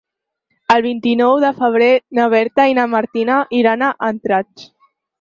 [0.75, 1.91] El vint-i-nou de febrer
[2.21, 4.71] na Berta i na Martina iran a Andratx.